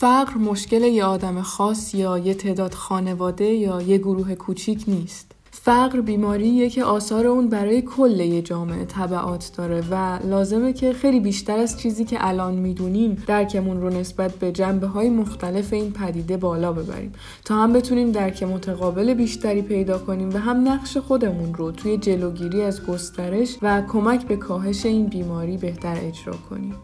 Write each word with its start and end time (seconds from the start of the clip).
فقر 0.00 0.34
مشکل 0.34 0.82
یه 0.82 1.04
آدم 1.04 1.42
خاص 1.42 1.94
یا 1.94 2.18
یه 2.18 2.34
تعداد 2.34 2.74
خانواده 2.74 3.44
یا 3.44 3.82
یه 3.82 3.98
گروه 3.98 4.34
کوچیک 4.34 4.84
نیست. 4.88 5.32
فقر 5.50 6.00
بیماریه 6.00 6.70
که 6.70 6.84
آثار 6.84 7.26
اون 7.26 7.48
برای 7.48 7.82
کل 7.82 8.20
یه 8.20 8.42
جامعه 8.42 8.84
طبعات 8.84 9.52
داره 9.56 9.84
و 9.90 10.18
لازمه 10.24 10.72
که 10.72 10.92
خیلی 10.92 11.20
بیشتر 11.20 11.58
از 11.58 11.80
چیزی 11.80 12.04
که 12.04 12.28
الان 12.28 12.54
می‌دونیم 12.54 13.22
درکمون 13.26 13.80
رو 13.80 13.90
نسبت 13.90 14.34
به 14.34 14.52
جنبه 14.52 14.86
های 14.86 15.10
مختلف 15.10 15.72
این 15.72 15.92
پدیده 15.92 16.36
بالا 16.36 16.72
ببریم 16.72 17.12
تا 17.44 17.54
هم 17.54 17.72
بتونیم 17.72 18.12
درک 18.12 18.42
متقابل 18.42 19.14
بیشتری 19.14 19.62
پیدا 19.62 19.98
کنیم 19.98 20.34
و 20.34 20.38
هم 20.38 20.68
نقش 20.68 20.96
خودمون 20.96 21.54
رو 21.54 21.72
توی 21.72 21.96
جلوگیری 21.96 22.62
از 22.62 22.86
گسترش 22.86 23.56
و 23.62 23.82
کمک 23.82 24.26
به 24.26 24.36
کاهش 24.36 24.86
این 24.86 25.06
بیماری 25.06 25.56
بهتر 25.56 25.96
اجرا 26.00 26.34
کنیم. 26.50 26.74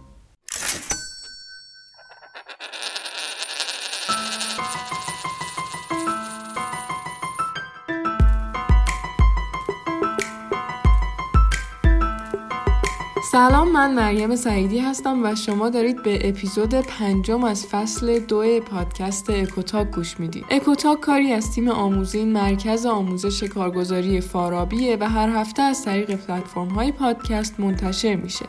سلام 13.37 13.73
من 13.73 13.95
مریم 13.95 14.37
سعیدی 14.37 14.79
هستم 14.79 15.25
و 15.25 15.35
شما 15.35 15.69
دارید 15.69 16.03
به 16.03 16.29
اپیزود 16.29 16.75
پنجم 16.75 17.45
از 17.45 17.67
فصل 17.67 18.19
دو 18.19 18.61
پادکست 18.61 19.31
اکوتاک 19.31 19.91
گوش 19.91 20.21
می‌دید. 20.21 20.45
اکوتاک 20.51 21.01
کاری 21.01 21.33
از 21.33 21.53
تیم 21.53 21.69
آموزین 21.69 22.33
مرکز 22.33 22.87
آموزش 22.87 23.43
کارگزاری 23.43 24.21
فارابیه 24.21 24.97
و 25.01 25.09
هر 25.09 25.29
هفته 25.29 25.63
از 25.63 25.85
طریق 25.85 26.15
پلتفرم 26.15 26.69
های 26.69 26.93
پادکست 26.93 27.61
منتشر 27.61 28.17
میشه. 28.17 28.47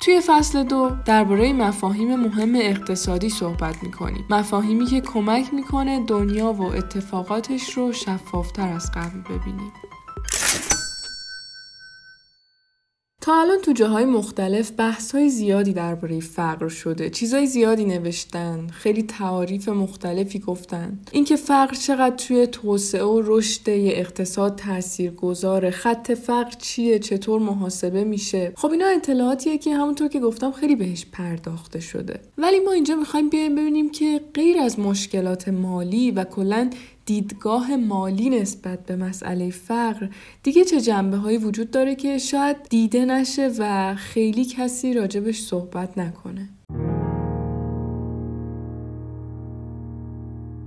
توی 0.00 0.20
فصل 0.26 0.62
دو 0.62 0.90
درباره 1.06 1.52
مفاهیم 1.52 2.16
مهم 2.16 2.54
اقتصادی 2.54 3.30
صحبت 3.30 3.82
می‌کنیم. 3.82 4.24
مفاهیمی 4.30 4.86
که 4.86 5.00
کمک 5.00 5.54
می‌کنه 5.54 6.04
دنیا 6.06 6.52
و 6.52 6.62
اتفاقاتش 6.62 7.72
رو 7.72 7.92
شفافتر 7.92 8.68
از 8.68 8.90
قبل 8.92 9.20
ببینیم. 9.20 9.72
تا 13.26 13.40
الان 13.40 13.58
تو 13.58 13.72
جاهای 13.72 14.04
مختلف 14.04 14.72
بحث 14.76 15.14
های 15.14 15.28
زیادی 15.28 15.72
درباره 15.72 16.20
فقر 16.20 16.68
شده. 16.68 17.10
چیزای 17.10 17.46
زیادی 17.46 17.84
نوشتن 17.84 18.66
خیلی 18.66 19.02
تعاریف 19.02 19.68
مختلفی 19.68 20.38
گفتن. 20.38 20.98
اینکه 21.12 21.36
فقر 21.36 21.74
چقدر 21.74 22.16
توی 22.16 22.46
توسعه 22.46 23.04
و 23.04 23.22
رشد 23.24 23.62
اقتصاد 23.66 24.56
تاثیر 24.56 25.10
گذاره 25.10 25.70
خط 25.70 26.12
فقر 26.12 26.50
چیه 26.58 26.98
چطور 26.98 27.40
محاسبه 27.40 28.04
میشه. 28.04 28.52
خب 28.56 28.70
اینا 28.70 28.86
اطلاعاتیه 28.86 29.58
که 29.58 29.74
همونطور 29.74 30.08
که 30.08 30.20
گفتم 30.20 30.52
خیلی 30.52 30.76
بهش 30.76 31.06
پرداخته 31.12 31.80
شده. 31.80 32.20
ولی 32.38 32.60
ما 32.60 32.72
اینجا 32.72 32.96
می‌خوایم 32.96 33.28
بیایم 33.28 33.54
ببینیم 33.54 33.90
که 33.90 34.20
غیر 34.34 34.58
از 34.58 34.78
مشکلات 34.78 35.48
مالی 35.48 36.10
و 36.10 36.24
کلا 36.24 36.70
دیدگاه 37.06 37.76
مالی 37.76 38.30
نسبت 38.30 38.86
به 38.86 38.96
مسئله 38.96 39.50
فقر. 39.50 40.08
دیگه 40.42 40.64
چه 40.64 40.80
جنبه 40.80 41.16
هایی 41.16 41.38
وجود 41.38 41.70
داره 41.70 41.94
که 41.94 42.18
شاید 42.18 42.56
دیده 42.70 43.04
نشه 43.04 43.50
و 43.58 43.94
خیلی 43.94 44.44
کسی 44.44 44.94
راجبش 44.94 45.40
صحبت 45.40 45.98
نکنه. 45.98 46.48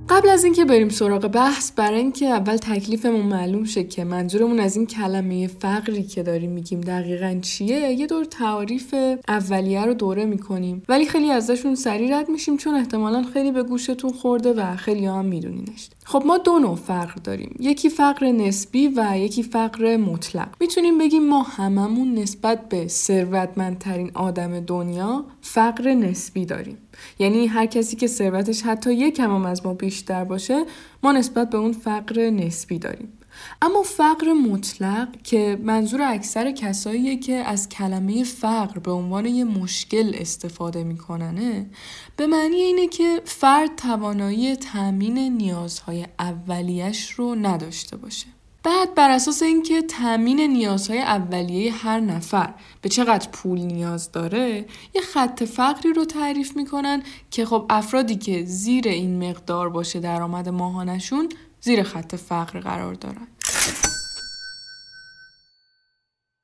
قبل 0.10 0.30
از 0.30 0.44
اینکه 0.44 0.66
بریم 0.66 0.90
سراغ 0.90 1.28
بحث 1.28 1.72
برای 1.72 2.00
اینکه 2.00 2.26
اول 2.26 2.58
تکلیفمون 2.58 3.26
معلوم 3.26 3.64
شه 3.64 3.84
که 3.84 4.04
منظورمون 4.04 4.60
از 4.60 4.76
این 4.76 4.86
کلمه 4.88 5.48
فقری 5.48 6.04
که 6.04 6.24
داریم 6.24 6.52
میگیم 6.52 6.82
دقیقا 6.82 7.40
چیه 7.42 7.80
یه 7.80 8.08
دور 8.08 8.26
تعریف 8.26 8.96
اولیه 9.28 9.86
رو 9.86 9.94
دوره 9.94 10.26
می‌کنیم. 10.26 10.84
ولی 10.90 11.06
خیلی 11.06 11.32
ازشون 11.32 11.76
سری 11.76 12.12
رد 12.12 12.30
میشیم 12.30 12.58
چون 12.58 12.74
احتمالا 12.74 13.24
خیلی 13.24 13.52
به 13.52 13.64
گوشتون 13.64 14.12
خورده 14.12 14.54
و 14.54 14.76
خیلی 14.76 15.06
هم 15.06 15.26
میدونینش. 15.26 15.90
خب 16.10 16.24
ما 16.26 16.38
دو 16.38 16.60
نوع 16.60 16.76
فقر 16.76 17.14
داریم. 17.24 17.56
یکی 17.60 17.90
فقر 17.90 18.26
نسبی 18.32 18.88
و 18.88 19.18
یکی 19.18 19.44
فقر 19.44 19.98
مطلق. 19.98 20.48
می‌تونیم 20.60 20.98
بگیم 20.98 21.28
ما 21.28 21.42
هممون 21.42 22.14
نسبت 22.14 22.70
به 22.70 22.88
ثروتمندترین 22.88 24.12
آدم 24.14 24.60
دنیا 24.60 25.26
فقر 25.42 25.94
نسبی 25.94 26.46
داریم. 26.46 26.78
یعنی 27.20 27.48
هر 27.48 27.66
کسی 27.66 27.96
که 27.96 28.08
ثروتش 28.08 28.62
حتی 28.62 28.94
یک 28.94 29.20
هم 29.20 29.46
از 29.46 29.66
ما 29.66 29.74
بیشتر 29.74 30.24
باشه 30.24 30.66
ما 31.04 31.12
نسبت 31.12 31.50
به 31.50 31.58
اون 31.58 31.72
فقر 31.72 32.30
نسبی 32.30 32.80
داریم. 32.80 33.14
اما 33.62 33.84
فقر 33.84 34.34
مطلق 34.34 35.08
که 35.24 35.60
منظور 35.64 36.02
اکثر 36.02 36.52
کساییه 36.52 37.18
که 37.18 37.34
از 37.34 37.70
کلمه 37.70 38.24
فقر 38.24 38.80
به 38.80 38.92
عنوان 38.92 39.26
یه 39.26 39.44
مشکل 39.44 40.12
استفاده 40.16 40.84
میکننه 40.84 41.70
به 42.16 42.28
معنی 42.28 42.56
اینه 42.56 42.88
که 42.88 43.22
فرد 43.26 43.76
توانایی 43.76 44.56
تامین 44.56 45.18
نیازهای 45.18 46.06
اولیش 46.20 47.12
رو 47.12 47.36
نداشته 47.36 47.98
باشه. 47.98 48.28
بعد 48.64 48.96
بر 48.96 49.10
اساس 49.10 49.42
اینکه 49.42 49.82
تامین 49.82 50.42
نیازهای 50.42 51.00
اولیه 51.00 51.74
هر 51.74 52.00
نفر 52.00 52.54
به 52.82 52.90
چقدر 52.90 53.30
پول 53.30 53.60
نیاز 53.60 54.12
داره 54.12 54.66
یه 54.96 55.02
خط 55.02 55.44
فقری 55.44 55.94
رو 55.94 56.06
تعریف 56.06 56.56
می‌کنن 56.58 57.04
که 57.32 57.46
خب 57.46 57.66
افرادی 57.70 58.16
که 58.16 58.44
زیر 58.46 58.88
این 58.88 59.30
مقدار 59.30 59.70
باشه 59.70 60.00
درآمد 60.00 60.50
ماهانشون 60.50 61.30
زیر 61.62 61.84
خط 61.84 62.16
فقر 62.16 62.60
قرار 62.60 62.94
دارن 62.94 63.28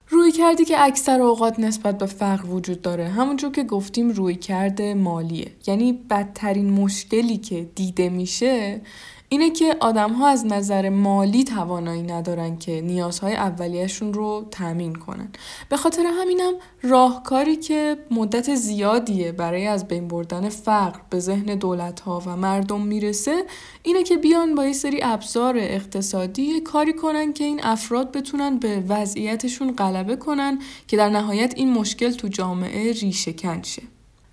روی 0.09 0.31
کردی 0.31 0.65
که 0.65 0.83
اکثر 0.83 1.21
اوقات 1.21 1.59
نسبت 1.59 1.97
به 1.97 2.05
فقر 2.05 2.45
وجود 2.45 2.81
داره. 2.81 3.07
همونجور 3.07 3.51
که 3.51 3.63
گفتیم 3.63 4.09
روی 4.09 4.35
کرده 4.35 4.93
مالیه. 4.93 5.51
یعنی 5.67 5.93
بدترین 5.93 6.69
مشکلی 6.69 7.37
که 7.37 7.69
دیده 7.75 8.09
میشه 8.09 8.81
اینه 9.29 9.49
که 9.49 9.75
آدم 9.79 10.13
ها 10.13 10.27
از 10.27 10.45
نظر 10.45 10.89
مالی 10.89 11.43
توانایی 11.43 12.01
ندارن 12.01 12.57
که 12.57 12.81
نیازهای 12.81 13.35
اولیهشون 13.35 14.13
رو 14.13 14.47
تامین 14.51 14.95
کنن. 14.95 15.29
به 15.69 15.77
خاطر 15.77 16.05
همینم 16.19 16.53
راهکاری 16.81 17.55
که 17.55 17.97
مدت 18.11 18.55
زیادیه 18.55 19.31
برای 19.31 19.67
از 19.67 19.87
بین 19.87 20.07
بردن 20.07 20.49
فقر 20.49 20.99
به 21.09 21.19
ذهن 21.19 21.55
دولت 21.55 21.99
ها 21.99 22.23
و 22.25 22.37
مردم 22.37 22.81
می‌رسه 22.81 23.43
اینه 23.83 24.03
که 24.03 24.17
بیان 24.17 24.55
با 24.55 24.65
یه 24.65 24.73
سری 24.73 24.99
ابزار 25.03 25.57
اقتصادی 25.57 26.61
کاری 26.61 26.93
کنن 26.93 27.33
که 27.33 27.43
این 27.43 27.59
افراد 27.63 28.11
بتونن 28.11 28.57
به 28.57 28.83
وضعیتشون 28.87 29.71
غلبه 29.71 30.15
کنن 30.15 30.59
که 30.87 30.97
در 30.97 31.09
نهایت 31.09 31.53
این 31.55 31.73
مشکل 31.73 32.11
تو 32.11 32.27
جامعه 32.27 32.91
ریشه 32.91 33.33
کن 33.33 33.61
شه. 33.61 33.81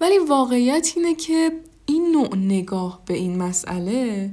ولی 0.01 0.19
واقعیت 0.19 0.93
اینه 0.97 1.15
که 1.15 1.53
این 1.87 2.13
نوع 2.13 2.37
نگاه 2.37 3.03
به 3.07 3.15
این 3.15 3.39
مسئله 3.39 4.31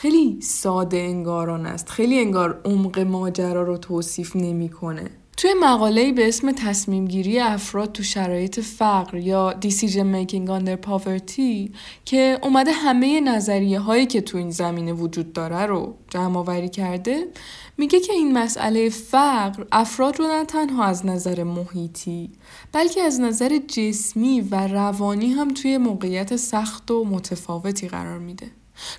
خیلی 0.00 0.40
ساده 0.40 0.96
انگاران 0.96 1.66
است. 1.66 1.88
خیلی 1.88 2.18
انگار 2.18 2.60
عمق 2.64 2.98
ماجرا 2.98 3.62
رو 3.62 3.76
توصیف 3.76 4.36
نمی‌کنه. 4.36 5.10
توی 5.36 5.54
مقاله 5.60 6.12
به 6.12 6.28
اسم 6.28 6.52
تصمیم 6.52 7.04
گیری 7.04 7.40
افراد 7.40 7.92
تو 7.92 8.02
شرایط 8.02 8.60
فقر 8.60 9.16
یا 9.18 9.54
Decision 9.62 10.14
Making 10.14 10.48
Under 10.48 10.88
Poverty 10.88 11.70
که 12.04 12.38
اومده 12.42 12.72
همه 12.72 13.20
نظریه 13.20 13.80
هایی 13.80 14.06
که 14.06 14.20
تو 14.20 14.38
این 14.38 14.50
زمینه 14.50 14.92
وجود 14.92 15.32
داره 15.32 15.66
رو 15.66 15.94
جمع 16.08 16.38
آوری 16.38 16.68
کرده 16.68 17.26
میگه 17.78 18.00
که 18.00 18.12
این 18.12 18.38
مسئله 18.38 18.88
فقر 18.88 19.64
افراد 19.72 20.18
رو 20.18 20.26
نه 20.26 20.44
تنها 20.44 20.84
از 20.84 21.06
نظر 21.06 21.42
محیطی 21.42 22.30
بلکه 22.72 23.02
از 23.02 23.20
نظر 23.20 23.58
جسمی 23.58 24.40
و 24.40 24.66
روانی 24.66 25.32
هم 25.32 25.48
توی 25.48 25.78
موقعیت 25.78 26.36
سخت 26.36 26.90
و 26.90 27.04
متفاوتی 27.04 27.88
قرار 27.88 28.18
میده. 28.18 28.46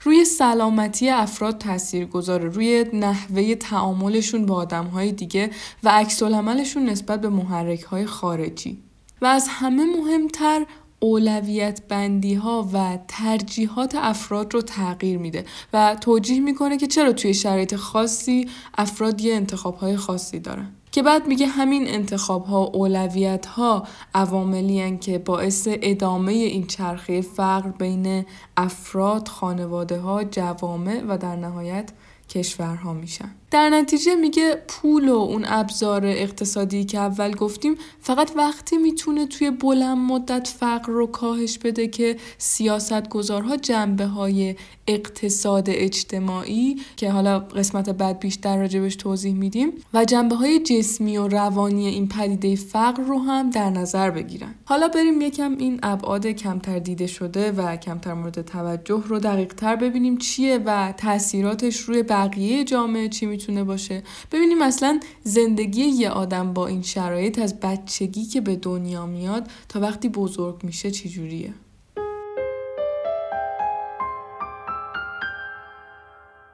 روی 0.03 0.25
سلامتی 0.25 1.09
افراد 1.09 1.58
تاثیر 1.58 2.06
گذاره 2.06 2.50
روی 2.50 2.86
نحوه 2.94 3.56
تعاملشون 3.56 4.46
با 4.46 4.66
های 4.94 5.12
دیگه 5.12 5.50
و 5.84 5.90
عکس 5.90 6.24
نسبت 6.24 7.22
به 7.22 7.30
محرک 7.30 7.81
های 7.81 8.06
خارجی. 8.06 8.78
و 9.22 9.26
از 9.26 9.47
همه 9.50 9.85
مهمتر 9.85 10.66
اولویت 11.00 11.82
بندی 11.88 12.34
ها 12.34 12.70
و 12.73 13.00
ترجیحات 13.08 13.96
افراد 13.96 14.53
رو 14.53 14.61
تغییر 14.61 15.17
میده 15.17 15.46
و 15.73 15.97
توجیه 16.02 16.40
می‌کنه 16.40 16.78
که 16.78 16.88
چرا 16.88 17.14
توی 17.14 17.34
شرایط 17.34 17.76
خاصی 17.76 18.50
افراد 18.78 19.22
یه 19.22 19.35
انتخاب 19.35 19.76
های 19.76 19.97
خاصی 19.97 20.40
دارن. 20.40 20.72
که 20.91 21.03
بعد 21.03 21.28
میگه 21.28 21.47
همین 21.47 21.88
انتخاب 21.88 22.46
ها 22.46 22.64
اولویت 22.64 23.46
ها 23.46 23.88
عواملی 24.14 24.97
که 24.97 25.17
باعث 25.17 25.67
ادامه 25.72 26.32
این 26.32 26.67
چرخه 26.67 27.22
فقر 27.22 27.70
بین 27.70 28.26
افراد، 28.58 29.28
خانواده 29.28 29.99
ها، 29.99 30.23
جوامع 30.23 31.03
و 31.08 31.17
در 31.17 31.35
نهایت 31.35 31.91
کشورها 32.29 32.93
میشن. 32.93 33.35
در 33.52 33.70
نتیجه 33.70 34.16
میگه 34.16 34.64
پول 34.68 35.09
و 35.09 35.16
اون 35.16 35.46
ابزار 35.48 36.06
اقتصادی 36.06 36.86
که 36.86 37.00
اول 37.00 37.32
گفتیم 37.32 37.76
فقط 38.02 38.32
وقتی 38.36 38.78
می‌تونه 38.78 39.28
توی 39.28 39.52
بلند 39.52 39.98
مدت 39.98 40.48
فقر 40.48 40.92
رو 40.92 41.08
کاهش 41.08 41.58
بده 41.58 41.88
که 41.88 42.18
سیاست 42.38 43.09
گذارها 43.09 43.58
جنبه 43.58 44.06
های 44.06 44.56
اقتصاد 44.88 45.66
اجتماعی 45.70 46.82
که 46.96 47.12
حالا 47.12 47.40
قسمت 47.40 47.90
بعد 47.90 48.20
بیشتر 48.20 48.58
راجبش 48.58 48.96
توضیح 48.96 49.34
میدیم 49.34 49.72
و 49.94 50.06
جنبه 50.06 50.36
های 50.36 50.59
جسمی 50.59 51.18
و 51.18 51.28
روانی 51.28 51.88
این 51.88 52.08
پدیده 52.08 52.56
فقر 52.56 53.03
رو 53.03 53.20
هم 53.20 53.50
در 53.50 53.70
نظر 53.70 54.12
بگیرن. 54.12 54.56
حالا 54.66 54.88
بریم 54.88 55.22
یکم 55.22 55.56
این 55.58 55.80
ابعاد 55.84 56.28
کمتر 56.28 56.80
دیده 56.80 57.08
شده 57.08 57.52
و 57.52 57.76
کمتر 57.76 58.14
مورد 58.14 58.42
توجه 58.42 59.03
رو 59.08 59.20
دقیق 59.20 59.53
تر 59.53 59.76
ببینیم 59.76 60.18
چیه 60.18 60.59
و 60.66 60.94
تاثیراتش 60.98 61.80
روی 61.80 62.03
بقیه 62.03 62.64
جامعه 62.64 63.09
چی 63.09 63.26
می‌تونه 63.41 63.64
باشه. 63.64 64.03
ببینیم 64.32 64.61
اصلا 64.61 64.99
زندگی 65.23 65.82
یه 65.82 66.09
آدم 66.09 66.53
با 66.53 66.67
این 66.67 66.82
شرایط 66.82 67.40
از 67.40 67.59
بچگی 67.59 68.26
که 68.26 68.41
به 68.41 68.55
دنیا 68.55 69.05
میاد 69.05 69.47
تا 69.70 69.79
وقتی 69.79 70.09
بزرگ 70.09 70.64
میشه 70.64 70.91
چجوریه. 70.91 71.53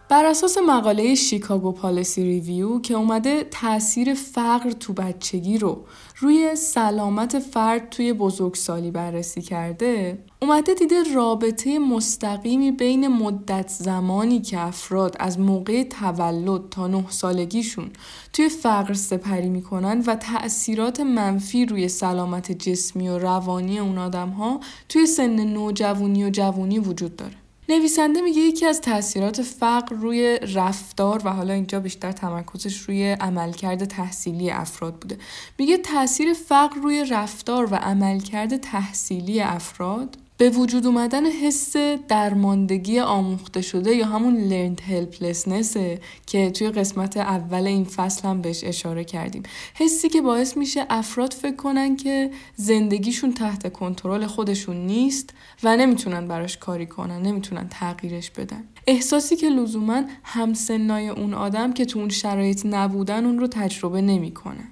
بر 0.10 0.26
اساس 0.26 0.58
مقاله 0.58 1.16
شیکاگو 1.16 1.72
پالیسی 1.72 2.24
ریویو 2.24 2.80
که 2.80 2.94
اومده 2.94 3.44
تاثیر 3.52 4.14
فقر 4.14 4.72
تو 4.72 4.94
بچگی 4.94 5.58
رو 5.58 5.86
روی 6.18 6.56
سلامت 6.56 7.40
فرد 7.40 7.90
توی 7.90 8.14
بزرگسالی 8.14 8.92
بررسی 8.92 9.42
کرده 9.42 10.18
اومده 10.42 10.74
دیده 10.74 11.14
رابطه 11.16 11.80
مستقیمی 11.80 12.72
بین 12.72 13.08
مدت 13.08 13.68
زمانی 13.68 14.42
که 14.42 14.60
افراد 14.60 15.16
از 15.20 15.40
موقع 15.40 15.84
تولد 15.84 16.70
تا 16.70 16.88
نه 16.88 17.06
سالگیشون 17.10 17.90
توی 18.34 18.50
فقر 18.50 18.94
سپری 18.94 19.50
می‌کنن 19.50 20.04
و 20.08 20.16
تأثیرات 20.16 21.00
منفی 21.00 21.66
روی 21.66 21.88
سلامت 21.88 22.52
جسمی 22.52 23.10
و 23.10 23.18
روانی 23.18 23.80
اون 23.80 23.98
آدم 23.98 24.30
ها 24.30 24.60
توی 24.90 25.06
سن 25.06 25.46
نوجوانی 25.46 26.24
و 26.26 26.30
جوانی 26.30 26.80
وجود 26.80 27.16
داره. 27.16 27.47
نویسنده 27.70 28.22
میگه 28.22 28.42
یکی 28.42 28.66
از 28.66 28.82
تاثیرات 28.82 29.42
فقر 29.42 29.96
روی 29.96 30.40
رفتار 30.54 31.22
و 31.26 31.30
حالا 31.30 31.54
اینجا 31.54 31.80
بیشتر 31.80 32.12
تمرکزش 32.12 32.78
روی 32.78 33.12
عملکرد 33.12 33.86
تحصیلی 33.86 34.52
افراد 34.52 34.96
بوده. 34.96 35.18
میگه 35.60 35.78
تاثیر 35.78 36.34
فقر 36.34 36.76
روی 36.82 37.06
رفتار 37.06 37.74
و 37.74 37.76
عملکرد 37.76 38.58
تحصیلی 38.58 39.42
افراد 39.42 40.18
به 40.40 40.50
وجود 40.50 40.86
اومدن 40.86 41.26
حس 41.26 41.76
درماندگی 42.08 43.00
آموخته 43.00 43.62
شده 43.62 43.96
یا 43.96 44.06
همون 44.06 44.50
learned 44.50 44.80
helplessness 44.80 45.78
که 46.26 46.52
توی 46.52 46.70
قسمت 46.70 47.18
اول 47.18 47.68
این 47.68 47.84
فصل 47.84 48.28
هم 48.28 48.42
بهش 48.42 48.64
اشاره 48.64 49.04
کردیم. 49.04 49.44
حسی 49.74 50.10
که 50.10 50.22
باعث 50.22 50.58
میشه 50.58 50.86
افراد 50.90 51.34
فکر 51.34 51.56
کنن 51.56 51.96
که 51.96 52.32
زندگیشون 52.56 53.34
تحت 53.34 53.74
کنترل 53.74 54.26
خودشون 54.26 54.78
نیست 54.86 55.34
و 55.64 55.78
نمی‌تونن 55.78 56.28
براش 56.28 56.58
کاری 56.58 56.86
کنن 56.86 57.22
نمی‌تونن 57.22 57.68
تغییرش 57.70 58.30
بدن. 58.30 58.64
احساسی 58.88 59.36
که 59.36 59.50
لزوما 59.50 60.04
همسنای 60.24 61.10
اون 61.10 61.34
آدم 61.34 61.74
که 61.74 61.86
تو 61.86 62.00
اون 62.00 62.10
شرایط 62.10 62.66
نبودن 62.66 63.26
اون 63.26 63.40
رو 63.40 63.48
تجربه 63.48 64.02
نمی‌کنن 64.02 64.72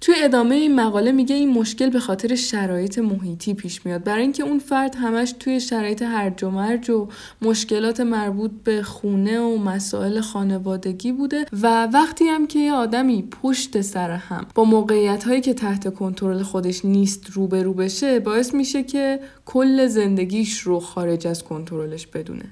توی 0.00 0.14
ادامه 0.18 0.54
این 0.54 0.74
مقاله 0.80 1.12
میگه 1.12 1.34
این 1.36 1.52
مشکل 1.52 1.90
به 1.90 2.00
خاطر 2.00 2.34
شرایط 2.34 2.98
محیطی 2.98 3.54
پیش 3.54 3.86
میاد. 3.86 4.04
برای 4.04 4.22
اینکه 4.22 4.42
اون 4.42 4.58
فرد 4.58 4.94
همش 4.94 5.34
توی 5.40 5.60
شرایط 5.60 6.02
هرج 6.02 6.44
و 6.44 6.50
مرج 6.50 6.90
و 6.90 7.08
مشکلات 7.42 8.00
مربوط 8.00 8.50
به 8.64 8.82
خونه 8.82 9.40
و 9.40 9.58
مسائل 9.58 10.20
خانوادگی 10.20 11.12
بوده 11.12 11.46
و 11.62 11.86
وقتی 11.86 12.24
هم 12.24 12.46
که 12.46 12.58
یه 12.58 12.72
آدمی 12.72 13.28
پشت 13.42 13.80
سر 13.80 14.10
هم 14.10 14.46
با 14.54 14.64
موقعیت 14.64 15.24
هایی 15.24 15.40
که 15.40 15.54
تحت 15.54 15.94
کنترل 15.94 16.42
خودش 16.42 16.84
نیست 16.84 17.30
روبرو 17.30 17.74
بشه 17.74 18.20
باعث 18.20 18.54
میشه 18.54 18.82
که 18.82 19.20
کل 19.46 19.86
زندگیش 19.86 20.60
رو 20.60 20.80
خارج 20.80 21.26
از 21.26 21.44
کنترلش 21.44 22.06
بدونه. 22.06 22.44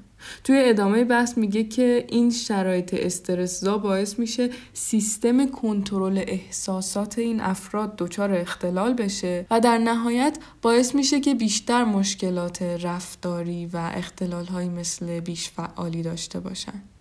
توی 0.45 0.63
ادامه 0.65 1.05
بحث 1.05 1.39
میگه 1.39 1.65
که 1.65 2.07
این 2.09 2.31
شرایط 2.31 2.95
استرسزا 2.95 3.79
باعث 3.79 4.19
میشه 4.19 4.51
سیستم 4.73 5.47
کنترل 5.47 6.25
احساسات 6.27 7.19
این 7.19 7.41
افراد 7.41 7.97
دچار 7.97 8.33
اختلال 8.33 8.95
بشه 8.95 9.47
و 9.51 9.61
در 9.61 9.79
نهایت 9.79 10.39
باعث 10.63 10.95
میشه 10.95 11.21
که 11.21 11.35
بیشتر 11.35 11.85
مشکلات 11.85 12.63
رفتاری 12.63 13.67
و 13.67 13.91
اختلال 13.95 14.47
های 14.47 14.69
مثل 14.69 15.21
بیش 15.21 15.51
فعالی 15.51 16.03
داشته 16.03 16.41
باشن. 16.41 16.94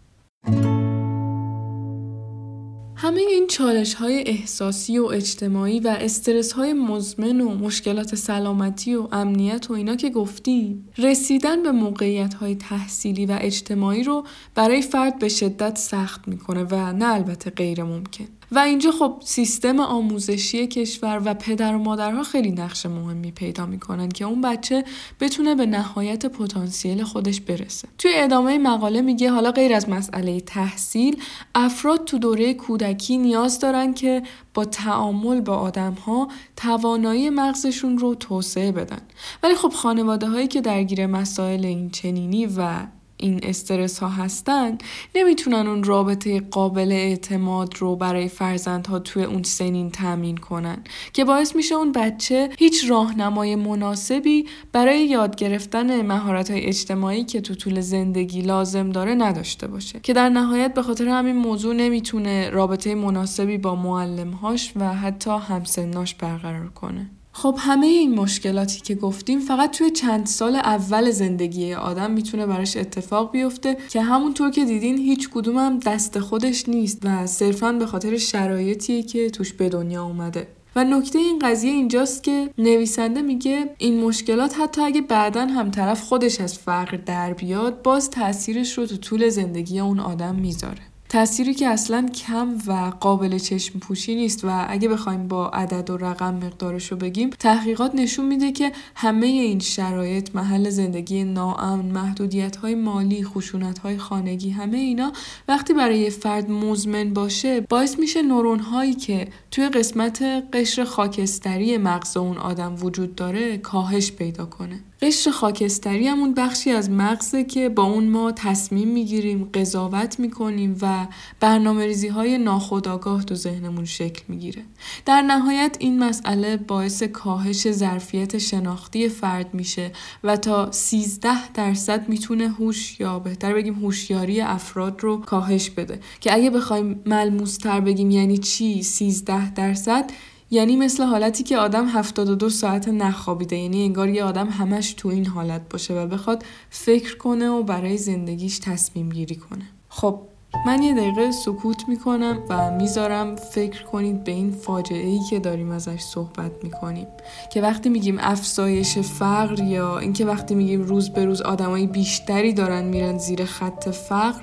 همه 3.03 3.21
این 3.21 3.47
چالش 3.47 3.93
های 3.93 4.23
احساسی 4.27 4.99
و 4.99 5.05
اجتماعی 5.05 5.79
و 5.79 5.97
استرس 5.99 6.51
های 6.51 6.73
مزمن 6.73 7.41
و 7.41 7.49
مشکلات 7.49 8.15
سلامتی 8.15 8.95
و 8.95 9.07
امنیت 9.11 9.69
و 9.69 9.73
اینا 9.73 9.95
که 9.95 10.09
گفتیم 10.09 10.89
رسیدن 10.97 11.63
به 11.63 11.71
موقعیت 11.71 12.33
های 12.33 12.55
تحصیلی 12.55 13.25
و 13.25 13.37
اجتماعی 13.41 14.03
رو 14.03 14.25
برای 14.55 14.81
فرد 14.81 15.19
به 15.19 15.29
شدت 15.29 15.77
سخت 15.77 16.27
می‌کنه 16.27 16.63
و 16.63 16.93
نه 16.93 17.13
البته 17.13 17.49
غیر 17.49 17.83
ممکن. 17.83 18.27
و 18.55 18.59
اینجا 18.59 18.91
خب 18.91 19.13
سیستم 19.25 19.79
آموزشی 19.79 20.67
کشور 20.67 21.21
و 21.25 21.33
پدر 21.33 21.75
و 21.75 21.77
مادرها 21.77 22.23
خیلی 22.23 22.51
نقش 22.51 22.85
مهمی 22.85 23.31
پیدا 23.31 23.65
می‌کنن 23.65 24.09
که 24.09 24.25
اون 24.25 24.41
بچه 24.41 24.83
بتونه 25.19 25.55
به 25.55 25.65
نهایت 25.65 26.25
پتانسیل 26.25 27.03
خودش 27.03 27.41
برسه. 27.41 27.87
توی 27.97 28.11
ادامه 28.15 28.57
مقاله 28.57 29.01
میگه 29.01 29.31
حالا 29.31 29.51
غیر 29.51 29.73
از 29.73 29.89
مسئله 29.89 30.39
تحصیل 30.39 31.21
افراد 31.55 32.05
تو 32.05 32.17
دوره 32.17 32.53
کودکی 32.53 33.17
نیاز 33.17 33.59
دارن 33.59 33.93
که 33.93 34.23
با 34.53 34.65
تعامل 34.65 35.41
با 35.41 35.55
آدم 35.55 35.93
ها 35.93 36.27
توانایی 36.55 37.29
مغزشون 37.29 37.97
رو 37.97 38.15
توسعه 38.15 38.71
بدن. 38.71 39.01
ولی 39.43 39.55
خب 39.55 39.69
خانواده 39.69 40.27
هایی 40.27 40.47
که 40.47 40.61
درگیر 40.61 41.05
مسائل 41.05 41.65
این 41.65 41.89
چنینی 41.89 42.45
و 42.45 42.87
این 43.23 43.39
استرس 43.43 43.99
ها 43.99 44.09
هستن 44.09 44.77
نمی‌تونن 45.15 45.67
اون 45.67 45.83
رابطه 45.83 46.39
قابل 46.39 46.91
اعتماد 46.91 47.77
رو 47.77 47.95
برای 47.95 48.27
فرزندها 48.27 48.99
توی 48.99 49.23
اون 49.23 49.43
سنین 49.43 49.91
تامین 49.91 50.37
کنن 50.37 50.83
که 51.13 51.25
باعث 51.25 51.55
میشه 51.55 51.75
اون 51.75 51.91
بچه 51.91 52.49
هیچ 52.59 52.89
راهنمای 52.89 53.55
مناسبی 53.55 54.45
برای 54.71 55.05
یاد 55.05 55.35
گرفتن 55.35 56.01
مهارت 56.01 56.51
های 56.51 56.65
اجتماعی 56.65 57.23
که 57.23 57.41
تو 57.41 57.55
طول 57.55 57.81
زندگی 57.81 58.41
لازم 58.41 58.89
داره 58.89 59.15
نداشته 59.15 59.67
باشه. 59.67 59.99
که 59.99 60.13
در 60.13 60.29
نهایت 60.29 60.73
به 60.73 60.81
خاطر 60.81 61.07
همین 61.07 61.35
موضوع 61.35 61.75
نمی‌تونه 61.75 62.49
رابطه 62.49 62.95
مناسبی 62.95 63.57
با 63.57 63.75
معلمهاش 63.75 64.73
و 64.75 64.93
حتی 64.93 65.31
همسناش 65.31 66.15
برقرار 66.15 66.69
کنه. 66.69 67.09
خب 67.35 67.55
همه 67.59 67.87
این 67.87 68.15
مشکلاتی 68.15 68.81
که 68.81 68.95
گفتیم 68.95 69.39
فقط 69.39 69.77
توی 69.77 69.89
چند 69.89 70.25
سال 70.25 70.55
اول 70.55 71.11
زندگی 71.11 71.73
آدم 71.73 72.11
می‌تونه 72.11 72.45
براش 72.45 72.77
اتفاق 72.77 73.31
بیفته 73.31 73.77
که 73.89 74.01
همونطور 74.01 74.51
که 74.51 74.65
دیدین 74.65 74.97
هیچ 74.97 75.29
کدوم 75.29 75.57
هم 75.57 75.79
دست 75.79 76.19
خودش 76.19 76.69
نیست 76.69 76.99
و 77.03 77.27
صرفا 77.27 77.71
به 77.71 77.85
خاطر 77.85 78.17
شرایطیه 78.17 79.03
که 79.03 79.29
توش 79.29 79.53
به 79.53 79.69
دنیا 79.69 80.03
اومده. 80.03 80.47
و 80.75 80.83
نکته 80.83 81.19
این 81.19 81.39
قضیه 81.39 81.71
اینجاست 81.71 82.23
که 82.23 82.49
نویسنده 82.57 83.21
میگه 83.21 83.75
این 83.77 84.03
مشکلات 84.03 84.59
حتی 84.59 84.81
اگه 84.81 85.01
بعدا 85.01 85.45
هم 85.45 85.71
طرف 85.71 86.01
خودش 86.01 86.41
از 86.41 86.57
فقر 86.59 86.97
در 86.97 87.33
بیاد 87.33 87.81
باز 87.81 88.09
تاثیرش 88.09 88.77
رو 88.77 88.85
تو 88.85 88.97
طول 88.97 89.29
زندگی 89.29 89.79
اون 89.79 89.99
آدم 89.99 90.35
می‌ذاره. 90.35 90.92
تأثیری 91.13 91.53
که 91.53 91.67
اصلا 91.67 92.07
کم 92.07 92.57
و 92.67 92.91
قابل 92.99 93.37
چشم 93.37 93.79
پوشی 93.79 94.15
نیست 94.15 94.45
و 94.45 94.65
اگه 94.69 94.89
بخوایم 94.89 95.27
با 95.27 95.49
عدد 95.49 95.89
و 95.89 95.97
رقم 95.97 96.35
مقدارش 96.35 96.91
رو 96.91 96.97
بگیم 96.97 97.29
تحقیقات 97.29 97.95
نشون 97.95 98.25
میده 98.25 98.51
که 98.51 98.71
همه 98.95 99.27
این 99.27 99.59
شرایط 99.59 100.35
محل 100.35 100.69
زندگی 100.69 101.23
ناامن 101.23 101.85
محدودیت 101.85 102.55
های 102.55 102.75
مالی 102.75 103.23
خشونت 103.23 103.79
های 103.79 103.97
خانگی 103.97 104.49
همه 104.49 104.77
اینا 104.77 105.11
وقتی 105.47 105.73
برای 105.73 106.09
فرد 106.09 106.51
مزمن 106.51 107.13
باشه 107.13 107.61
باعث 107.61 107.99
میشه 107.99 108.21
نورون 108.21 108.59
هایی 108.59 108.93
که 108.93 109.27
توی 109.53 109.69
قسمت 109.69 110.21
قشر 110.53 110.83
خاکستری 110.83 111.77
مغز 111.77 112.17
اون 112.17 112.37
آدم 112.37 112.75
وجود 112.81 113.15
داره 113.15 113.57
کاهش 113.57 114.11
پیدا 114.11 114.45
کنه. 114.45 114.79
قشر 115.01 115.31
خاکستری 115.31 116.07
همون 116.07 116.33
بخشی 116.33 116.71
از 116.71 116.89
مغزه 116.89 117.43
که 117.43 117.69
با 117.69 117.83
اون 117.83 118.07
ما 118.07 118.31
تصمیم 118.31 118.87
می‌گیریم 118.87 119.49
قضاوت 119.53 120.19
می‌کنیم 120.19 120.77
و 120.81 121.07
برنامه 121.39 121.85
ریزی 121.85 122.07
های 122.07 122.37
ناخودآگاه 122.37 123.23
تو 123.23 123.35
ذهنمون 123.35 123.85
شکل 123.85 124.21
می‌گیره. 124.27 124.61
در 125.05 125.21
نهایت 125.21 125.77
این 125.79 125.99
مسئله 125.99 126.57
باعث 126.57 127.03
کاهش 127.03 127.71
ظرفیت 127.71 128.37
شناختی 128.37 129.09
فرد 129.09 129.53
میشه 129.53 129.91
و 130.23 130.37
تا 130.37 130.71
13 130.71 131.51
درصد 131.51 132.09
می‌تونه 132.09 132.49
هوش 132.49 132.99
یا 132.99 133.19
بهتر 133.19 133.53
بگیم 133.53 133.73
هوشیاری 133.73 134.41
افراد 134.41 135.01
رو 135.01 135.17
کاهش 135.17 135.69
بده. 135.69 135.99
که 136.21 136.33
اگه 136.33 136.49
بخوایم 136.49 137.01
ملموستر 137.05 137.79
بگیم 137.79 138.11
یعنی 138.11 138.37
چی؟ 138.37 138.83
13 138.83 139.42
درصد. 139.49 140.11
یعنی 140.51 140.75
مثل 140.75 141.03
حالتی 141.03 141.43
که 141.43 141.57
آدم 141.57 141.87
72 141.87 142.49
ساعت 142.49 142.87
نخوابیده 142.87 143.55
یعنی 143.55 143.83
انگار 143.83 144.09
یه 144.09 144.23
آدم 144.23 144.49
همش 144.49 144.93
تو 144.93 145.09
این 145.09 145.25
حالت 145.25 145.61
باشه 145.69 145.93
و 145.93 146.07
بخواد 146.07 146.43
فکر 146.69 147.17
کنه 147.17 147.49
و 147.49 147.63
برای 147.63 147.97
زندگیش 147.97 148.59
تصمیم 148.59 149.09
گیری 149.09 149.35
کنه. 149.35 149.65
خب 149.89 150.19
من 150.65 150.83
یه 150.83 150.93
دقیقه 150.93 151.31
سکوت 151.31 151.89
می‌کنم 151.89 152.39
و 152.49 152.71
می‌ذارم 152.71 153.35
فکر 153.35 153.83
کنید 153.83 154.23
به 154.23 154.31
این 154.31 154.51
فاجعه 154.51 155.07
ای 155.07 155.19
که 155.29 155.39
داریم 155.39 155.71
ازش 155.71 155.99
صحبت 155.99 156.51
می‌کنیم. 156.63 157.07
که 157.53 157.61
وقتی 157.61 157.89
میگیم 157.89 158.17
افزایش 158.19 158.97
فقر 158.97 159.63
یا 159.63 159.99
اینکه 159.99 160.25
وقتی 160.25 160.55
میگیم 160.55 160.81
روز 160.81 161.09
به 161.09 161.25
روز 161.25 161.41
آدمای 161.41 161.87
بیشتری 161.87 162.53
دارن 162.53 162.83
میرن 162.83 163.17
زیر 163.17 163.45
خط 163.45 163.89
فقر 163.89 164.41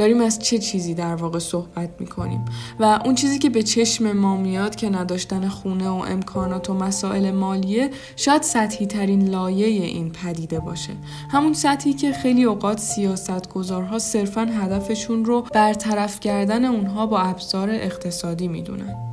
داریم 0.00 0.20
از 0.20 0.38
چه 0.38 0.58
چیزی 0.58 0.94
در 0.94 1.14
واقع 1.14 1.38
صحبت 1.38 1.90
می‌کنیم؟ 1.98 2.44
و 2.80 3.00
اون 3.04 3.14
چیزی 3.14 3.38
که 3.38 3.50
به 3.50 3.62
چشم 3.62 4.12
ما 4.12 4.36
میاد 4.36 4.76
که 4.76 4.90
نداشتن 4.90 5.48
خونه 5.48 5.88
و 5.88 6.04
امکانات 6.08 6.70
و 6.70 6.74
مسائل 6.74 7.30
مالیه 7.30 7.90
شاید 8.16 8.42
سطحی 8.42 8.86
ترین 8.86 9.28
لایه 9.28 9.66
این 9.66 10.12
پدیده 10.12 10.60
باشه. 10.60 10.92
همون 11.30 11.52
سطحی 11.52 11.92
که 11.92 12.12
خیلی 12.12 12.44
اوقات 12.44 12.78
سیاست 12.78 13.48
گذارها 13.48 13.98
صرفا 13.98 14.40
هدفشون 14.40 15.24
رو 15.24 15.44
برطرف 15.52 16.20
کردن 16.20 16.64
اونها 16.64 17.06
با 17.06 17.18
ابزار 17.18 17.70
اقتصادی 17.70 18.48
می‌دونن. 18.48 19.09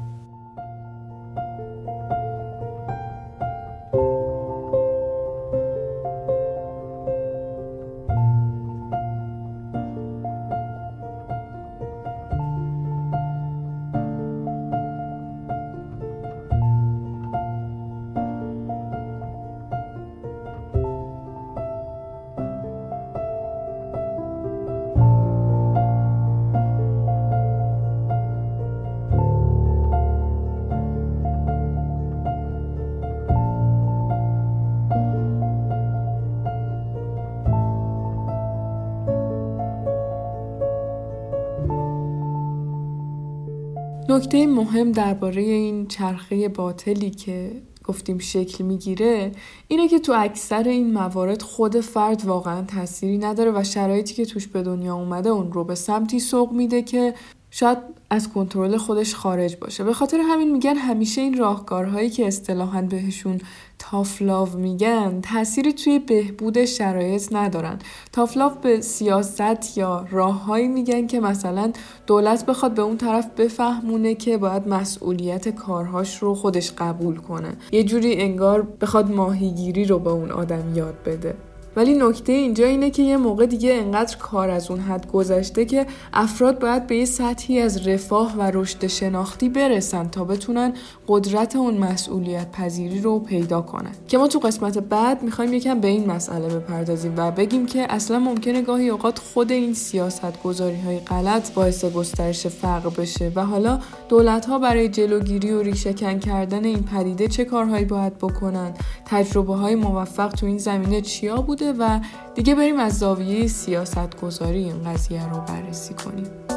نکته 44.09 44.47
مهم 44.47 44.91
درباره 44.91 45.41
این 45.41 45.87
چرخه 45.87 46.49
باطلی 46.49 47.09
که 47.09 47.61
گفتیم 47.83 48.17
شکل 48.17 48.63
می‌گیره 48.63 49.31
اینه 49.67 49.87
که 49.87 49.99
تو 49.99 50.13
اکثر 50.15 50.63
این 50.63 50.93
موارد 50.93 51.41
خود 51.41 51.79
فرد 51.79 52.25
واقعا 52.25 52.61
تأثیری 52.61 53.17
نداره 53.17 53.51
و 53.51 53.63
شرایطی 53.63 54.13
که 54.13 54.25
توش 54.25 54.47
به 54.47 54.63
دنیا 54.63 54.95
اومده 54.95 55.29
اون 55.29 55.51
رو 55.51 55.63
به 55.63 55.75
سمتی 55.75 56.19
سوق 56.19 56.51
میده 56.51 56.81
که 56.81 57.13
شاید 57.59 57.77
از 58.09 58.29
کنترل 58.29 58.77
خودش 58.77 59.15
خارج 59.15 59.55
باشه. 59.55 59.83
به 59.83 59.93
خاطر 59.93 60.17
همین 60.17 60.51
میگن 60.51 60.75
همیشه 60.75 61.21
این 61.21 61.37
راهکارهایی 61.37 62.09
که 62.09 62.27
اصطلاحا 62.27 62.81
بهشون 62.81 63.41
تافلاو 63.79 64.49
میگن 64.57 65.21
تأثیری 65.21 65.73
توی 65.73 65.99
بهبود 65.99 66.65
شرایط 66.65 67.33
ندارن. 67.33 67.79
تافلاو 68.11 68.51
به 68.61 68.81
سیاست 68.81 69.77
یا 69.77 70.05
راههایی 70.11 70.67
میگن 70.67 71.07
که 71.07 71.19
مثلا 71.19 71.71
دولت 72.07 72.45
بخواد 72.45 72.73
به 72.73 72.81
اون 72.81 72.97
طرف 72.97 73.27
بفهمونه 73.37 74.15
که 74.15 74.37
باید 74.37 74.67
مسئولیت 74.67 75.49
کارهاش 75.49 76.17
رو 76.17 76.35
خودش 76.35 76.71
قبول 76.71 77.15
کنه. 77.15 77.53
یه 77.71 77.83
جوری 77.83 78.21
انگار 78.21 78.61
بخواد 78.61 79.11
ماهیگیری 79.11 79.85
رو 79.85 79.99
به 79.99 80.09
اون 80.09 80.31
آدم 80.31 80.75
یاد 80.75 80.95
بده. 81.05 81.35
ولی 81.77 81.93
نکته 81.93 82.33
اینجا 82.33 82.65
اینه 82.65 82.89
که 82.89 83.03
یه 83.03 83.17
موقع 83.17 83.45
دیگه 83.45 83.73
انقدر 83.73 84.17
کار 84.17 84.49
از 84.49 84.71
اون 84.71 84.79
حد 84.79 85.11
گذشته 85.11 85.65
که 85.65 85.85
افراد 86.13 86.59
باید 86.59 86.87
به 86.87 86.97
یه 86.97 87.05
سطحی 87.05 87.59
از 87.59 87.87
رفاه 87.87 88.35
و 88.37 88.51
رشد 88.53 88.87
شناختی 88.87 89.49
برسن 89.49 90.07
تا 90.07 90.23
بتونن 90.23 90.73
قدرت 91.07 91.55
اون 91.55 91.77
مسئولیت 91.77 92.51
پذیری 92.51 93.01
رو 93.01 93.19
پیدا 93.19 93.61
کنن. 93.61 93.91
که 94.07 94.17
ما 94.17 94.27
تو 94.27 94.39
قسمت 94.39 94.77
بعد 94.77 95.23
می‌خوایم 95.23 95.53
یکم 95.53 95.79
به 95.79 95.87
این 95.87 96.11
مسئله 96.11 96.47
بپردازیم 96.47 97.13
و 97.17 97.31
بگیم 97.31 97.65
که 97.65 97.93
اصلا 97.93 98.19
ممکنه 98.19 98.61
گاهی 98.61 98.89
اوقات 98.89 99.19
خود 99.19 99.51
این 99.51 99.73
سیاست 99.73 100.43
گذاری 100.43 100.81
های 100.81 100.99
غلط 100.99 101.53
باعث 101.53 101.85
گسترش 101.85 102.47
فقر 102.47 102.89
بشه 102.89 103.31
و 103.35 103.45
حالا 103.45 103.79
دولت 104.09 104.45
ها 104.45 104.59
برای 104.59 104.89
جلوگیری 104.89 105.51
و 105.51 105.61
ریشهکن 105.61 106.19
کردن 106.19 106.65
این 106.65 106.83
پدیده 106.83 107.27
چه 107.27 107.45
کارهایی 107.45 107.85
باید 107.85 108.17
بکنن؟ 108.17 108.73
تجربه 109.05 109.55
های 109.55 109.75
موفق 109.75 110.31
تو 110.31 110.45
این 110.45 110.57
زمینه 110.57 111.01
چیا 111.01 111.35
بوده؟ 111.41 111.66
و 111.79 111.99
دیگه 112.35 112.55
بریم 112.55 112.79
از 112.79 112.99
زاویه 112.99 113.47
سیاست 113.47 114.21
گذاری 114.21 114.63
این 114.63 114.83
قضیه 114.83 115.29
رو 115.29 115.41
بررسی 115.41 115.93
کنیم. 115.93 116.56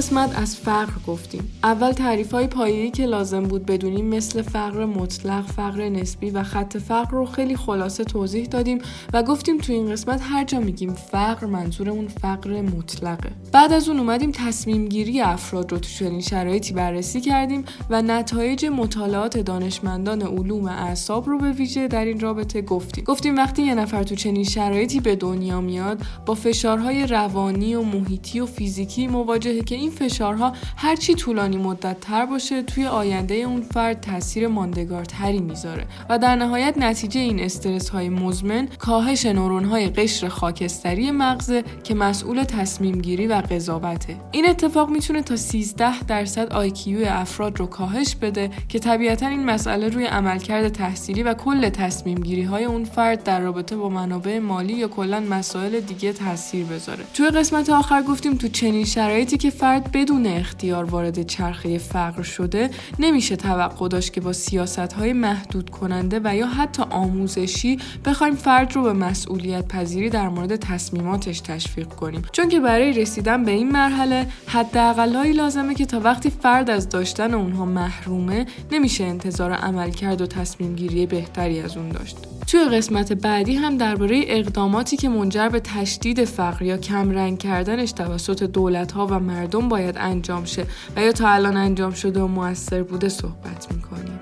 قسمت 0.00 0.38
از 0.38 0.56
فقر 0.56 0.92
گفتیم. 1.06 1.52
اول 1.62 1.92
تعریف 1.92 2.32
های 2.32 2.46
پایه‌ای 2.46 2.90
که 2.90 3.06
لازم 3.06 3.42
بود 3.42 3.66
بدونیم 3.66 4.06
مثل 4.06 4.42
فقر 4.42 4.84
مطلق 4.84 5.46
فقر 5.46 5.88
نسبی 5.88 6.30
و 6.30 6.42
خط 6.42 6.76
فقر 6.76 7.10
رو 7.10 7.26
خیلی 7.26 7.56
خلاصه 7.56 8.04
توضیح 8.04 8.46
دادیم 8.46 8.78
و 9.12 9.22
گفتیم 9.22 9.58
تو 9.58 9.72
این 9.72 9.90
قسمت 9.90 10.20
هر 10.22 10.44
جا 10.44 10.60
میگیم 10.60 10.94
فقر 10.94 11.46
منظورمون 11.46 12.08
فقر 12.08 12.60
مطلقه. 12.60 13.30
بعد 13.52 13.72
از 13.72 13.88
اون 13.88 13.98
اومدیم 13.98 14.32
تصمیم 14.32 14.88
گیری 14.88 15.20
افراد 15.20 15.72
رو 15.72 15.78
تو 15.78 15.88
چنین 15.88 16.20
شرایطی 16.20 16.72
بررسی 16.72 17.20
کردیم 17.20 17.64
و 17.90 18.02
نتایج 18.02 18.66
مطالعات 18.66 19.38
دانشمندان 19.38 20.22
علوم 20.22 20.64
اعصاب 20.64 21.28
رو 21.28 21.38
به 21.38 21.52
ویژه 21.52 21.88
در 21.88 22.04
این 22.04 22.20
رابطه 22.20 22.62
گفتیم. 22.62 23.04
گفتیم 23.04 23.36
وقتی 23.36 23.62
یه 23.62 23.74
نفر 23.74 24.02
تو 24.02 24.14
چنین 24.14 24.44
شرایطی 24.44 25.00
به 25.00 25.16
دنیا 25.16 25.60
میاد 25.60 26.02
با 26.26 26.34
فشارهای 26.34 27.06
روانی 27.06 27.74
و 27.74 27.82
محیطی 27.82 28.40
و 28.40 28.46
فیزیکی 28.46 29.06
مواجهه 29.06 29.60
که 29.62 29.74
این 29.74 29.89
فشارها 29.90 30.52
هرچی 30.76 31.14
طولانی 31.14 31.56
مدت 31.56 32.00
تر 32.00 32.26
باشه 32.26 32.62
توی 32.62 32.86
آینده 32.86 33.34
اون 33.34 33.60
فرد 33.60 34.00
تاثیر 34.00 34.48
ماندگارتری 34.48 35.40
می‌ذاره 35.40 35.86
و 36.10 36.18
در 36.18 36.36
نهایت 36.36 36.78
نتیجه 36.78 37.20
این 37.20 37.40
استرس 37.40 37.88
های 37.88 38.08
مزمن 38.08 38.68
کاهش 38.78 39.26
نورون 39.26 39.64
های 39.64 39.88
قشر 39.88 40.28
خاکستری 40.28 41.10
مغزه 41.10 41.64
که 41.84 41.94
مسئول 41.94 42.44
تصمیم 42.44 43.00
گیری 43.00 43.26
و 43.26 43.34
قضاوته. 43.34 44.16
این 44.30 44.48
اتفاق 44.48 44.90
می‌تونه 44.90 45.22
تا 45.22 45.36
13 45.36 46.02
درصد 46.02 46.52
آیکیو 46.52 47.06
افراد 47.08 47.58
رو 47.58 47.66
کاهش 47.66 48.14
بده 48.14 48.50
که 48.68 48.78
طبیعتا 48.78 49.26
این 49.26 49.44
مسئله 49.44 49.88
روی 49.88 50.04
عملکرد 50.04 50.68
تحصیلی 50.68 51.22
و 51.22 51.34
کل 51.34 51.68
تصمیم 51.68 52.18
گیری 52.20 52.42
های 52.42 52.64
اون 52.64 52.84
فرد 52.84 53.22
در 53.22 53.40
رابطه 53.40 53.76
با 53.76 53.88
منابع 53.88 54.38
مالی 54.38 54.72
یا 54.72 54.88
کلا 54.88 55.20
مسائل 55.20 55.80
دیگه 55.80 56.12
تاثیر 56.12 56.66
بذاره. 56.66 57.04
توی 57.14 57.28
قسمت 57.30 57.70
آخر 57.70 58.02
گفتیم 58.02 58.34
تو 58.34 58.48
چنین 58.48 58.84
شرایطی 58.84 59.36
که 59.36 59.50
فرد 59.50 59.79
بدون 59.88 60.26
اختیار 60.26 60.84
وارد 60.84 61.22
چرخه 61.22 61.78
فقر 61.78 62.22
شده 62.22 62.70
نمیشه 62.98 63.36
توقع 63.36 63.88
داشت 63.88 64.12
که 64.12 64.20
با 64.20 64.32
سیاست 64.32 64.92
های 64.92 65.12
محدود 65.12 65.70
کننده 65.70 66.20
و 66.24 66.36
یا 66.36 66.46
حتی 66.46 66.82
آموزشی 66.90 67.78
بخوایم 68.04 68.34
فرد 68.34 68.76
رو 68.76 68.82
به 68.82 68.92
مسئولیت 68.92 69.68
پذیری 69.68 70.10
در 70.10 70.28
مورد 70.28 70.56
تصمیماتش 70.56 71.40
تشویق 71.40 71.88
کنیم. 71.88 72.22
چون 72.32 72.48
که 72.48 72.60
برای 72.60 72.92
رسیدن 72.92 73.44
به 73.44 73.50
این 73.50 73.72
مرحله 73.72 74.26
حداقلهایی 74.46 75.32
لازمه 75.32 75.74
که 75.74 75.86
تا 75.86 76.00
وقتی 76.00 76.30
فرد 76.30 76.70
از 76.70 76.88
داشتن 76.88 77.34
اونها 77.34 77.64
محرومه 77.64 78.46
نمیشه 78.72 79.04
انتظار 79.04 79.52
عمل 79.52 79.90
کرد 79.90 80.20
و 80.20 80.26
تصمیم 80.26 80.74
گیری 80.74 81.06
بهتری 81.06 81.60
از 81.60 81.76
اون 81.76 81.88
داشت. 81.88 82.16
توی 82.50 82.64
قسمت 82.64 83.12
بعدی 83.12 83.54
هم 83.54 83.76
درباره 83.76 84.22
اقداماتی 84.26 84.96
که 84.96 85.08
منجر 85.08 85.48
به 85.48 85.60
تشدید 85.60 86.24
فقر 86.24 86.62
یا 86.62 86.76
کمرنگ 86.76 87.38
کردنش 87.38 87.92
توسط 87.92 88.42
دولت 88.42 88.92
ها 88.92 89.06
و 89.06 89.18
مردم 89.18 89.68
باید 89.68 89.96
انجام 89.98 90.44
شه 90.44 90.66
و 90.96 91.02
یا 91.02 91.12
تا 91.12 91.28
الان 91.28 91.56
انجام 91.56 91.92
شده 91.92 92.20
و 92.20 92.26
موثر 92.26 92.82
بوده 92.82 93.08
صحبت 93.08 93.72
می‌کنیم. 93.74 94.20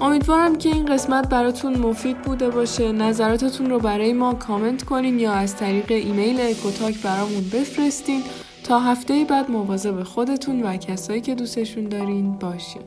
امیدوارم 0.00 0.58
که 0.58 0.68
این 0.68 0.86
قسمت 0.86 1.28
براتون 1.28 1.78
مفید 1.78 2.22
بوده 2.22 2.50
باشه 2.50 2.92
نظراتتون 2.92 3.70
رو 3.70 3.78
برای 3.78 4.12
ما 4.12 4.34
کامنت 4.34 4.82
کنین 4.82 5.18
یا 5.18 5.32
از 5.32 5.56
طریق 5.56 5.90
ایمیل 5.90 6.40
اکوتاک 6.40 7.02
برامون 7.02 7.50
بفرستین 7.52 8.22
تا 8.64 8.80
هفته 8.80 9.24
بعد 9.24 9.50
مواظب 9.50 10.02
خودتون 10.02 10.62
و 10.62 10.76
کسایی 10.76 11.20
که 11.20 11.34
دوستشون 11.34 11.84
دارین 11.84 12.32
باشین. 12.32 12.82